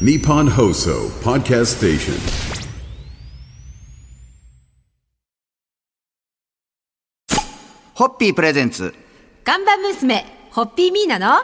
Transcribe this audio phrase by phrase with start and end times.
[0.00, 2.14] Nippon Hoso Podcast Station.
[7.94, 8.92] ホッピープレゼンツ。
[9.44, 11.36] 看板娘、ホッピーミーナの、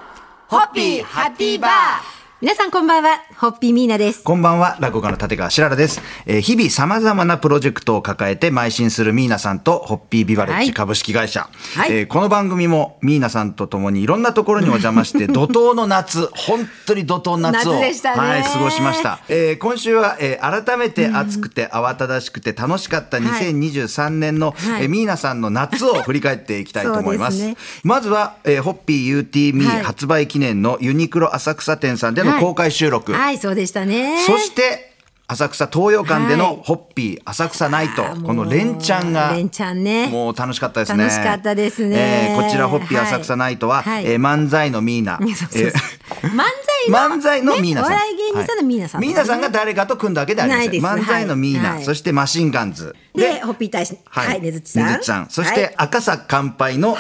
[0.49, 4.23] ホッピーハッピーバー皆さんこんばんは、ホッピーミーナです。
[4.25, 6.01] こんばんは、落語家の立川しららです。
[6.25, 11.51] えー日々様々なプロジェクトを抱えて邁進するミーナさんと、ホッピービバレッジ株式会社。
[11.77, 19.19] はいえーこの番組もミーナさんと共にいろんなところにお邪魔して、 怒涛の夏、本当に怒涛の夏を、夏はい、過ごしました。
[19.29, 27.37] えー今週は、えー改めて暑くて慌ただしくて楽しかった2023年の、はいえーミーナさんの夏を振り返っていきたいと思います。
[27.37, 33.13] すねまずは、えーホッピー UTME はい発売記念のユニクロ浅草店さんでのはい公開収録。
[33.13, 34.25] はい、そうでしたね。
[34.27, 34.91] そして、
[35.27, 41.05] 浅草東洋館ではいのホッピー浅草ナイト、あーもうこの連チャンが、連チャンねもう楽しかったですね。
[41.05, 45.19] 楽しかったですねえーこちらホッピー浅草ナイトは、はいえー漫才のミーナ。
[45.23, 46.43] そうそうそうえー漫
[46.89, 47.91] 漫才のミーナさん。
[47.91, 51.05] ねお笑い芸人さんのミーナさん、はいミーナさんが誰かと組んだわけではありません。
[51.05, 52.95] 漫才のミーナ、はいそしてマシンガンズ。
[53.15, 55.01] で、ホッピー大使、はい、ねずっちさん。
[55.01, 55.29] ちさん。
[55.29, 56.97] そして、はい赤坂乾杯の、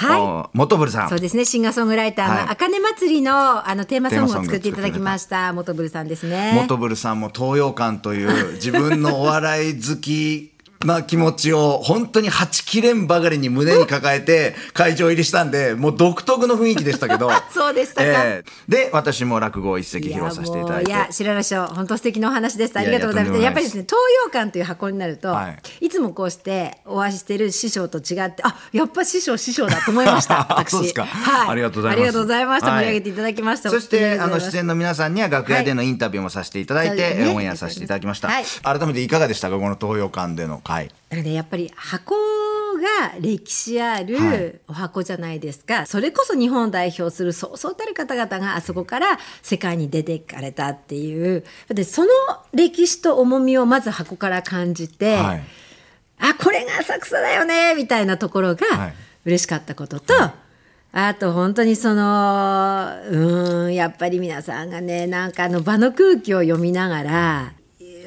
[0.52, 1.08] 元ブルさん。
[1.08, 6.52] そうですね、シンガーソングライターはいの、あかね祭りの、あの、テーマソングを作っていただきました、元ブルさんですね。
[6.54, 10.49] 元ブルさんも東洋館という自分のお笑い好き
[10.86, 17.30] な気持ちを本当にはちきれんばかりに胸に抱えて会場入りしたんでもう独特の雰囲気でしたけど。
[17.52, 18.02] そうでしたか。
[18.04, 20.90] えーで私も落語を一席披露させていただいて。
[20.90, 22.76] いや白良師匠本当素敵なお話です。
[22.78, 23.40] ありがとうございます。
[23.40, 25.88] いやっぱりですね東洋館という箱になると、、はい。
[25.88, 30.46] つもこうしてお会いしてる師匠と違ってあやっぱ師匠師匠だと思いました。
[30.58, 31.04] 私 そうですか。
[31.04, 31.98] はい、ありがとうございます。
[31.98, 32.84] ありがとうございました、はい。
[32.84, 33.70] 盛り上げていただきました。
[33.70, 38.44] そしてあの出出演の皆さんには楽屋でのインタビューもさせていただいて、そうですねオンエアさせていただきました、はい。
[38.62, 44.06] 改めていかがでしたかこの東洋館での会だからねやっぱり箱が歴史あはい。
[44.06, 51.44] るお箱じゃないですか、それこそ日本を代表するそうそうたる方々があそこから世界に出ていかれたっていう。
[51.68, 52.08] でその
[52.52, 55.42] 歴史と重みをまず箱から感じて、はい。
[56.22, 58.92] あこれが浅草だよねみたいなところはがい。
[59.24, 60.14] 嬉しかったことと、
[60.92, 62.02] あと本当にその
[63.10, 67.52] うーんやっぱり皆さんがねなんかあの場の空気を読みながら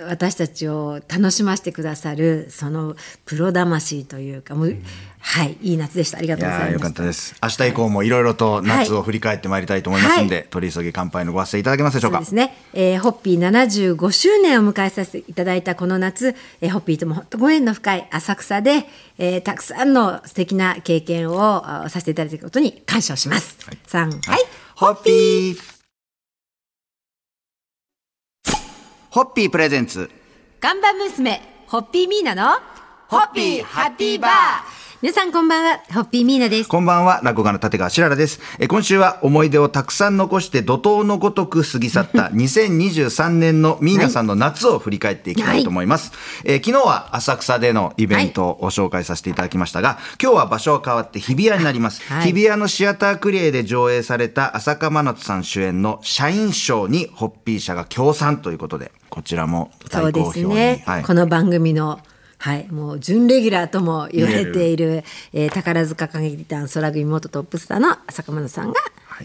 [0.08, 4.76] 私たちを楽しませてくださるそのプロ魂というかもう、
[5.20, 6.18] はいいい夏でした。
[6.18, 6.90] ありがいとうございました。
[6.90, 7.36] ったです。
[7.42, 12.18] 明日以降もいろいろと夏を振り返ってまいりたいと思いますんで、取り急ぎ乾杯のご発声いただけますでしょうか？
[12.18, 13.40] そうですね、えーホッピー
[13.96, 18.86] 75周年を迎えさせていただいたこの夏、えーホッピーとも本当ご縁の深い浅草で、
[19.18, 23.58] えーたくさんの素敵な経験をあさせていただいたことに感謝をします。
[23.88, 24.20] さんはい、
[24.76, 25.73] ホッピー
[29.14, 30.10] ホッピープレゼンツ
[30.60, 32.54] 看板娘ホッピーミーナの
[33.08, 36.70] ホッピーハッピーバー皆さんこんばんはホッピーミーナです。
[36.70, 38.40] こんばんは、落語家の立川しららです。
[38.58, 46.14] えー今週は思い出をたくさん残して怒涛のごとく過ぎ去った 2023年のミーナさんの夏を振り返っていきたいと思います。
[46.46, 52.02] えー昨日は浅草でのイベントをご紹介させていただきましたが、今日は場所が変わって日比谷になります。
[52.04, 60.44] はい日比谷のシアタークリエで上映された浅香真夏さん主演の社員賞にホッピー社が協賛ということで、こちらもそうで大好評に。
[60.46, 62.00] すね、はいこの番組の
[62.40, 68.82] はい、もう準レギュラーとも言われている、えー宝塚歌劇団空組元トップスターの浅香真奈さんが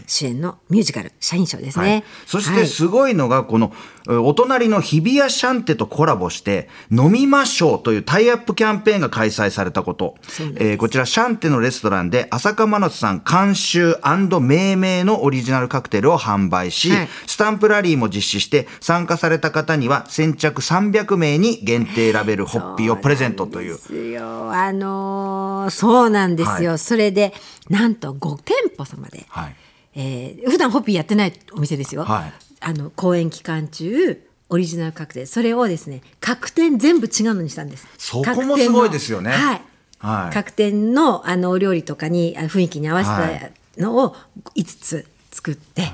[0.07, 1.91] 主演のミュージカル「社員賞」ですね。
[1.91, 3.71] はい、そしはいてすごいのが、この、
[4.07, 10.15] えーお隣の日比谷シャンテとコラボして、飲みましょうというタイアップキャンペーンが開催されたこと。
[10.55, 13.97] えーこちら、シャンテのレストランで、浅香真夏さん監修
[14.39, 23.75] 命名のオリジナルカクテルを販売し、はいスタンプラリーも実施して、参加された方には先着300名に限定ラベルホッピーをプレゼントという。
[23.75, 27.33] ですよあのーそうなんですよ、はいそれで
[27.69, 29.55] なんと5店舗様で、はい。
[29.95, 32.33] えー普段ホッピーやってないお店ですよ、はい。
[32.61, 35.25] あの公演期間中オリジナルカクテル。
[35.27, 37.87] それをですね各店全部違うのにしたんです。
[37.97, 39.31] そこもすごいですよね。
[39.31, 39.61] はい、
[39.99, 40.33] はい。
[40.33, 44.15] 各店のあのお料理とかに雰囲気に合わせたのを
[44.55, 45.91] 5つ作って、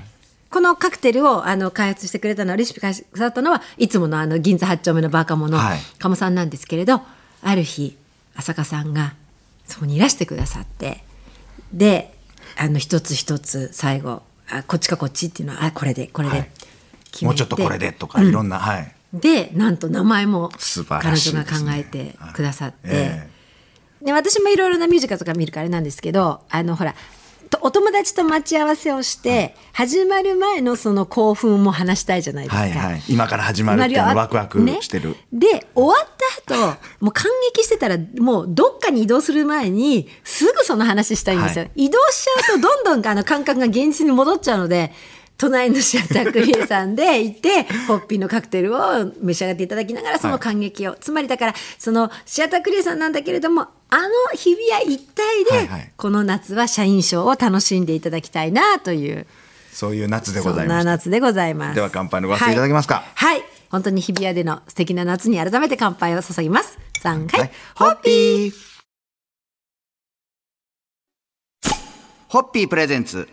[0.50, 5.80] このカクテルをあの開発してくれたのはレシピ開発さったのはいつものあの銀座8丁目のバカモのはい。
[6.00, 7.02] 鴨さんなんですけれど、
[7.42, 7.98] ある日
[8.36, 9.14] 浅香さんが
[9.68, 11.04] そこにいらしてくださって
[11.74, 12.15] で
[12.58, 16.50] あの一つ一つ最後あこっちかこっちっていうのはあこれでこれで、はい。
[17.12, 17.26] 決めて。
[17.26, 18.96] もうちょっとこれでとか、いろんな、はい。
[19.14, 20.52] でなんと名前も
[20.90, 23.30] 彼女が考えてくださって、え
[24.02, 26.98] で私もいろいろなミュージカルとか見るからあれなんですけどあのほらと
[27.62, 32.62] お友達と待ち合わせをして、始まる前のその興奮も話したいじゃないですか。
[32.62, 33.04] はいはい。
[33.08, 35.10] 今から始まるっていうのワクワクしてる。
[35.10, 36.10] ねで終わっ
[36.48, 44.92] た後 もう感激してたらもうどっかに移動する前にすぐその話したいんですよ、は移動しちゃうとどんどんあの感覚が現実に戻っちゃうので
[45.38, 55.92] 隣のシアタークリエさんで行ってホッピーのカクテルを召し上がっていただきながらその感激を、つまりだからそのシアタークリエさんなんだけれどもあの日比谷一帯で、はいはい。
[55.96, 59.28] この夏は社員賞を楽しんでいただきたいなという。
[59.72, 60.92] そういう夏でございました。
[60.92, 61.76] 夏でございます。
[61.76, 62.56] では乾杯のご発声い。
[62.56, 63.04] ただけますか？
[63.14, 66.78] はい、はい本当に日比谷での素敵な夏に改めて乾杯を注ぎます。
[67.04, 68.54] 3回、はい、ホッピー。
[72.30, 73.28] ホッピープレゼンツ。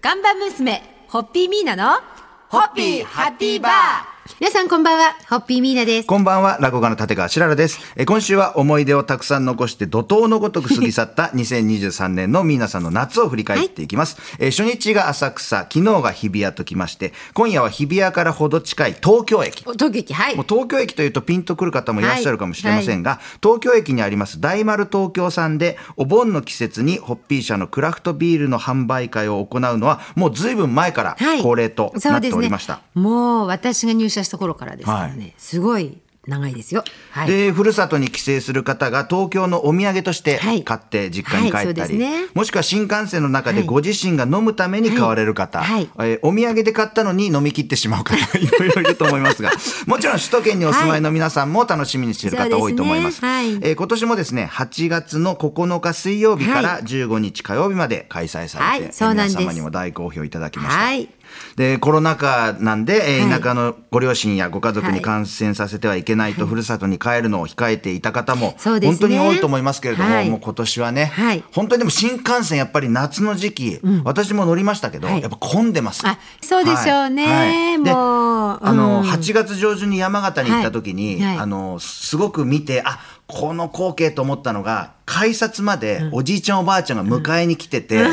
[0.00, 2.02] ガンバ娘、ホッピーミーナの、
[2.50, 4.17] ホッピーハッピーバー。
[4.36, 6.06] 皆さんこんばんは、ホッピーミーナです。
[6.06, 7.80] こんばんは、落語家の立川しららです。
[7.96, 14.16] えー今週は思い出をたくさん残して怒涛のごとく過ぎ去った 2023年の皆さんの夏を振り返っていきます。
[14.38, 19.64] えー初日が浅草、昨日が日比谷ときまして、今夜は日比谷からほど近い東京駅。
[19.66, 20.46] お東京駅、はいもう。
[20.48, 32.74] 東京駅というとピンとくる方もいらっしゃるかもしれませんが、東京駅にあります大丸東京さんでお盆の季節にホッピー社のクラフトビールの販売会を行うのはもうずいぶん前からはい恒例となっておりました。
[32.74, 35.34] そうですね、もう私が入社した頃からですからね、はい。
[35.38, 35.98] すごい
[36.28, 36.84] 長いですよ。
[37.10, 37.28] はい。
[37.28, 40.62] で、ふるさとに帰省する方が東京のお土産としてはい。
[40.62, 42.26] 買って実家に帰ったり、ですね。
[42.34, 43.66] もしくは新幹線の中ではい。
[43.66, 45.88] ご自身が飲むために買われる方、はい。
[45.98, 49.52] えーお土産で買ったのに飲み切ってしまう方、 いろいろいると思いますが、
[49.86, 53.20] もちろん首都圏にお住まいの皆さんも楽しみにしている方多いと思います。
[53.22, 53.54] はい。
[53.54, 61.17] えー今年もですね、8月の9日水曜日から15日火曜日まで開催されて、皆様にも大好評いただきました。
[61.28, 61.56] はい。
[61.56, 65.02] でコロナ禍なんで、え田舎のご両親やご家族にはい。
[65.02, 70.30] 感染させてはいけないと、ふるさとに帰るのを控えていた方も、本当に多いと思いますけれども、はい。
[70.30, 71.44] もう今年はね、はい。
[71.52, 75.22] 本当にでも新幹線やっぱり夏の時期、私も乗りましたけど、はい。
[75.22, 76.06] やっぱ混んでます。
[76.06, 77.76] あそうでしょうね。
[77.78, 79.08] うあの、うん。
[79.08, 82.98] 8月上旬に山形に行った時に、あのすごく見てあ
[83.28, 88.04] この光景と思ったのが改札までおじいちゃんおばあちゃんが迎えに来てて、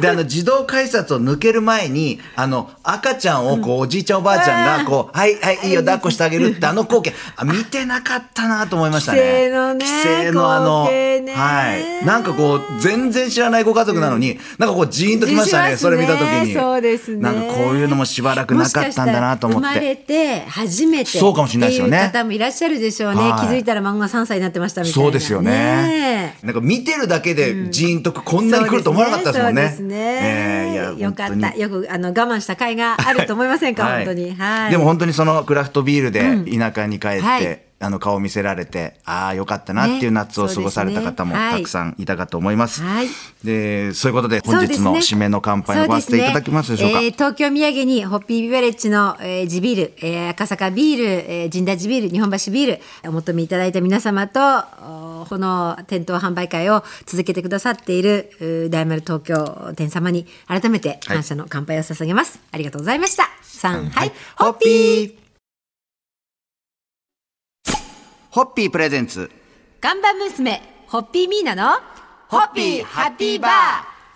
[0.00, 7.14] であの自動改札を抜ける前にあの赤ちゃんをこうおじいちゃんおばあちゃんがこう「はいはいいいよ抱っこしてあげる」ってあの光景。
[7.36, 9.18] あ見てなかったなと思いましたね。
[9.18, 11.32] 帰省のね帰省のあの、ね。
[11.32, 12.04] はい。
[12.04, 16.54] なんかこう全然知らないご家族なのに、なんかこうジーンときましたねしますそれ見た時に。
[16.54, 17.20] そうですね。
[17.20, 19.68] なんかこういうのもしばらくなかったんだなと思って。
[19.68, 23.20] 生まれて初めてそうかもしれないですよね方もいらっしゃるでしょうね。
[23.20, 23.46] はい。
[23.46, 26.36] 気づいたら漫画3歳になってましたみたいな、そうですよね。
[26.42, 29.62] なんか見てるだけでジーンとこんなに来ると思わなかったですもんね。
[29.62, 29.96] そうですね。
[30.22, 31.56] えーいやよかった。
[31.56, 34.34] よくあの我慢した甲斐があると思いませんか、 はい本当に。
[34.34, 34.70] はい。
[34.70, 36.20] でも本当にそのクラフトビールで
[36.58, 42.82] 田舎に帰って、はいあの顔見せられて、ああ、よかったなっていう夏を過ごされた方もたくさんいたかと思います。
[42.82, 43.08] はい
[43.42, 46.98] で、そういうことで本日の締めの乾杯をごわせていただけますでしょうか？
[46.98, 54.40] そうですねえー東京土産にホッピービバレッジの、えー地ビール、えー赤坂ビール、えー神田地ビール、日本橋ビール、お求めいただいた皆様と、
[54.82, 62.40] おこの店頭販売会を続けてくださっている大丸東京店様に改めて感謝の乾杯を捧げます。
[62.52, 63.30] ありがとうございました。
[63.42, 65.29] 3、はい、ホッピー
[68.30, 69.28] ホッピープレゼンツ。
[69.80, 71.80] 看板娘、ホッピーミーナの、
[72.28, 73.50] ホッピーハッピーバー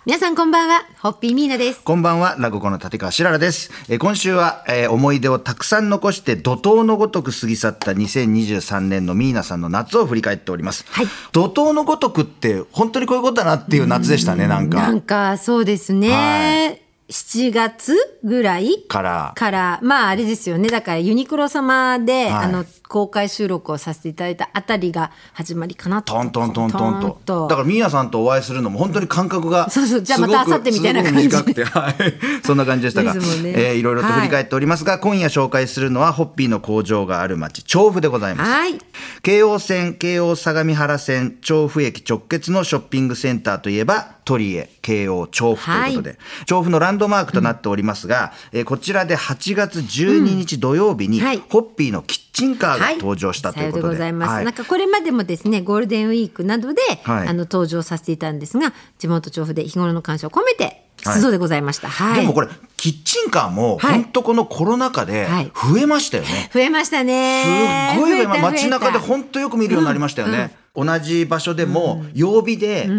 [0.05, 1.81] 皆さんこんばんは、ホッピーミーナです。
[1.83, 3.71] こんばんは、落語の立川しららです。
[3.89, 10.85] えー今週は、えー思い出をたくさん残して怒涛のごとく過ぎ去った2023年のミーナさんの夏を振り返っております。
[10.87, 14.77] はい怒涛のごとくって本当にこういうことだなっていう夏でしたね、なんか。
[14.77, 17.93] なんかそうですね、は7月
[18.23, 19.33] ぐらいから。
[19.35, 19.79] から。
[19.83, 20.69] まああれですよね。
[20.69, 22.31] だからユニクロ様で、はい。
[22.45, 26.13] あの公開収録をさせていただいたあたりが始まりかなと。
[26.13, 27.47] トントントントンと。
[27.47, 30.01] だからミーナさんとお会いするのも本当に感覚がそうそう。
[30.01, 31.95] じゃあまた明後日みたいな感じすごく はい。
[32.43, 33.19] そんな感じでしたが、ね。
[33.55, 38.51] えーいろいろと振り返っておりますが、今夜紹介するのはホッピーの工場がある町、調布でございます。
[38.51, 38.79] はい。
[39.21, 51.43] 京王線京王相模原線調布駅直結のショッピングセンターといえば鳥江京王調布ということで、調布のランドマークとなっておりますが、えーこちらで8月12日土曜日に、はい。
[51.49, 52.97] ホッピーのキッチンカーがはい。
[52.97, 54.45] 登場したということで,、さようでございます、はい。
[54.45, 57.27] なんかこれまでもですねゴールデンウィークなどで、はい。
[57.27, 62.21] あの登場させていたんですが地元調布で日頃の感謝を込めて出動でございました、はい。
[62.21, 63.93] でもこれキッチンカーもはい。
[63.93, 65.51] 本当このコロナ禍ではい。
[65.53, 66.49] 増えましたよね。
[66.53, 67.93] 増えましたね。
[67.95, 70.64] すごい街中で本当よく見るようになりましたよね。
[70.75, 72.89] 同じ場所でも曜日で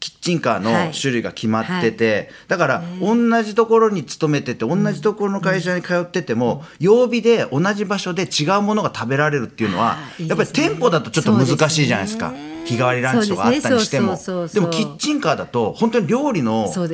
[0.00, 12.32] キッチンカーの種類が決まってて、だから同じところに勤めてて同じところの会社に通ってても曜日で同じ場所で違うものが食べられるっていうのははいやっぱり店舗だとちょっと難しいじゃないですか。
[12.64, 14.16] 日替わりランチとかあったにしても。
[14.52, 16.88] でもキッチンカーだと本当に料理の種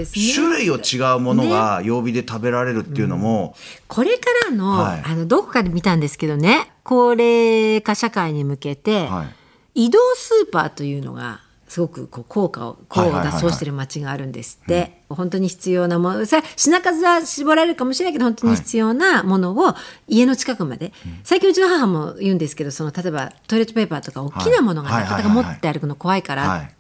[0.49, 3.55] 類を違うものが曜日で食べられるっていうのも、
[3.87, 5.03] これからの,、はい。
[5.05, 6.73] あのどこかで見たんですけどね。
[6.83, 9.40] 高齢化社会に向けて、はい
[9.81, 19.75] 移動スーパーというのがすごくこう効果を効を出そうしてる町があるんですって、本当に必要なものさ品数は絞られるかもしれないけど本当に必要なものを
[20.07, 20.93] 家の近くまで、
[21.25, 26.75] 最近うちの母も言うんですけどその例えばトイレットペーパーとか大きなものがはいなかなか持って歩くの怖いから、はい。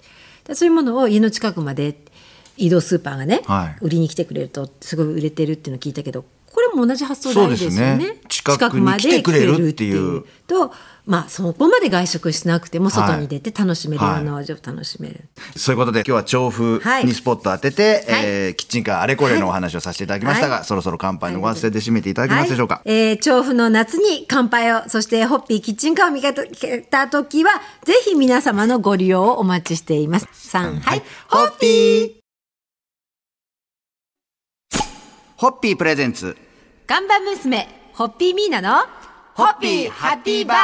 [0.44, 1.96] でそういうものを家の近くまで
[2.56, 3.76] 移動スーパーがね、はい。
[3.80, 7.96] 売りに来てくれるとすごい売れてるっていうのを聞いたけどこれも同じ発想大事ですよね。
[7.96, 8.16] ね。
[8.28, 10.24] 近くに来てくれるっていう。
[10.46, 10.72] と
[11.06, 14.04] まあそこまで外食しなくても外に出て楽しめる。
[14.04, 18.22] ような味を楽しめる、そういうことで今日は調布にスポット当てて、はい。
[18.24, 20.64] えーキッチンカーあれこれのお話をさせていただきましたが、はい。
[20.64, 22.90] そろそろ乾杯のご発声で締めていただけますでしょうか、はい。
[22.92, 27.52] えー調布の夏に乾杯をそしてホッピーキッチンカーを見かけた時は
[27.84, 30.26] ぜひ皆様のご利用をお待ちしています。
[30.32, 32.19] 3はい、ホッピー
[35.40, 36.36] ホッピープレゼンツ
[36.86, 38.84] 看板娘ホッピーミーナの
[39.32, 40.56] ホッピーハッピーバー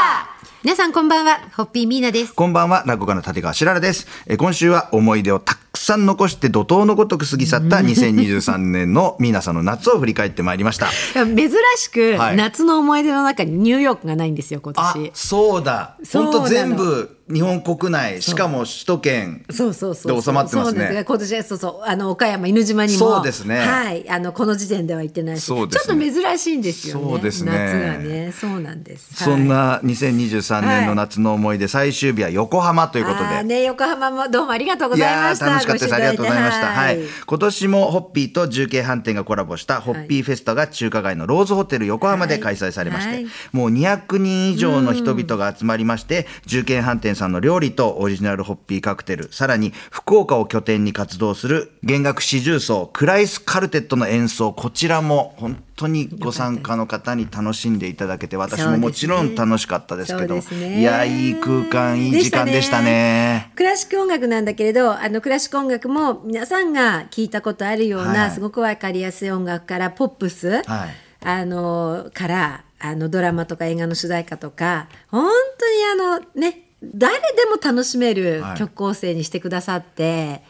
[0.65, 4.07] 皆さんこんばんはホッピーミーナですこんばんは、落語家の立川しららです。
[4.27, 10.89] えー今週は思い出をたくさん残して怒涛のごとく過ぎ去った 2023年の皆さんの夏を振り返ってまいりました。
[11.15, 15.97] 珍しくはい夏の思い出の中にニューヨークがないんですよ今あ年、そうだ。
[16.13, 21.05] 本当全部日本国内、しかも首都圏そうそうそうで収まってますそうなんですね。
[21.05, 22.99] 今年はそうそうあの岡山犬島にも。
[22.99, 23.59] そうですね。
[23.59, 24.09] はい。
[24.09, 25.59] あのこの時点では行ってないし、ね。
[25.59, 27.05] ちょっと珍しいんですよね。
[27.11, 27.51] そうですね。
[27.51, 28.33] 夏がね。
[28.33, 29.25] そうなんです。
[29.25, 29.33] はい。
[29.33, 33.43] そんな2023年の夏の思い出、最終日は横浜ということで。
[33.43, 35.47] ね横浜もどうもありがとうございました。
[35.47, 35.95] 楽しかったです。
[35.95, 36.67] ありがとうございました。
[36.69, 36.97] はい。
[36.99, 37.07] はい。
[37.27, 43.27] 今年もホッピーと重慶飯店がコラボしたホッピーフェスタが中華街のローズホテル横浜で開催されまして、はい。
[43.51, 60.81] もう200人以上の人々が集まりまして、重慶飯店さんの料理とオリジナルホッピーカクテル、さらに福岡を拠点に活動する弦楽四重奏クライスカルテットの演奏、こちらも本当にご参加の方に楽しんでいただけて、私ももちろん楽しかったですけど、ね。
[60.81, 63.53] いや、いい空間、いい時間でしたね。
[63.57, 68.31] クラシック音楽なんだけれどあのクラシック音楽も皆さんが聞いたことあるような、はい。
[68.31, 71.07] すごくわかりやすい音楽からポップス、はい。
[71.25, 78.59] あのからあのドラマとか映画の主題歌とか本当にあのね誰でも楽しめるはい。
[78.59, 80.43] 曲構成にしてくださって、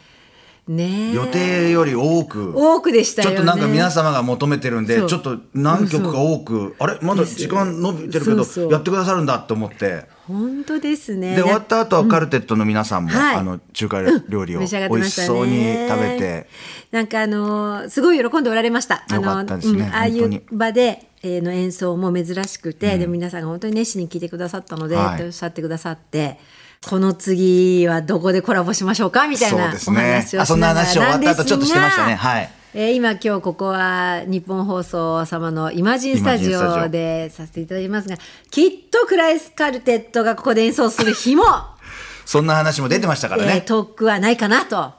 [0.67, 1.13] ねえ。
[1.13, 2.53] 予定より多く。
[2.55, 3.35] 多くでしたよね。
[3.37, 6.99] ちょっとなんか皆様が求めてるんで、ちょっと何曲か多く、あれ？
[7.01, 10.05] まだ時間伸びてるけど、やってくださるんだと思って。
[10.27, 11.37] 本当ですね。
[11.37, 13.35] で、終わった後はカルテットの皆さんも、はい。
[13.37, 16.47] あの、中華料理を美味ましそうに食べて、
[16.91, 19.05] なんかあのーすごい喜んでおられました。
[19.09, 19.85] あのったですね。
[19.85, 26.39] うんああいう場で、えーの演奏も珍しくて、でも皆さんが本当に熱心に聞いてくださったので、はいっておっしゃってくださって。
[26.85, 38.17] この次はどこでコラボしましょうかみたいな話をあそんなしながら話終わった後ちょっとしてましたねはいえー今今日ここは日本放送様のイマジンスタジオオでさせていただきますが
[38.51, 41.43] きっとクライスカルテットがここで演奏する日も、
[42.25, 43.61] そんな話も出てましたからえーね。
[43.61, 44.93] 遠くはないかなと。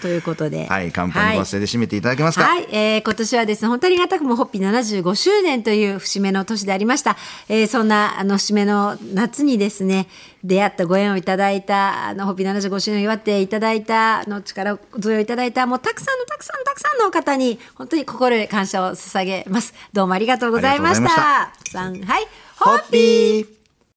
[0.00, 0.66] ということで。
[0.66, 2.44] はい、乾杯のご発声で締めていただけますか？
[2.44, 4.70] はい、えー今年はですね、本当にありがたくもホッピー
[5.02, 7.16] 75周年という節目の年でありました。
[7.48, 10.08] えーそんなあの節目の夏にですね、
[10.44, 19.74] 出会ったご縁をいただいた、あのホッピー75周年を祝っていただいた、あの力添えをいただいた、もうたくさんのたくさんたくさんの方に、本当に心より感謝を捧げます。
[19.92, 21.52] どうもありがとうございました。
[21.72, 22.26] さんはい、
[22.58, 23.57] ホッピー